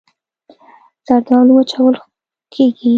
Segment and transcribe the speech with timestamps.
[1.05, 1.95] زردالو وچول
[2.53, 2.89] کېږي.